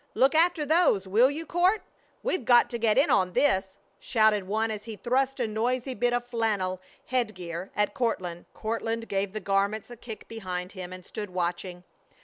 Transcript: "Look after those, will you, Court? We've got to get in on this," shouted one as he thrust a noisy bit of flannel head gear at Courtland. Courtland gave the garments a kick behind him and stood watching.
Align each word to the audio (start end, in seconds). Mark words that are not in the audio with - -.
"Look 0.15 0.33
after 0.33 0.65
those, 0.65 1.07
will 1.07 1.29
you, 1.29 1.45
Court? 1.45 1.83
We've 2.23 2.43
got 2.43 2.71
to 2.71 2.79
get 2.79 2.97
in 2.97 3.11
on 3.11 3.33
this," 3.33 3.77
shouted 3.99 4.47
one 4.47 4.71
as 4.71 4.85
he 4.85 4.95
thrust 4.95 5.39
a 5.39 5.45
noisy 5.47 5.93
bit 5.93 6.11
of 6.11 6.25
flannel 6.25 6.81
head 7.05 7.35
gear 7.35 7.69
at 7.75 7.93
Courtland. 7.93 8.45
Courtland 8.55 9.07
gave 9.07 9.31
the 9.31 9.39
garments 9.39 9.91
a 9.91 9.95
kick 9.95 10.27
behind 10.27 10.71
him 10.71 10.91
and 10.91 11.05
stood 11.05 11.29
watching. 11.29 11.83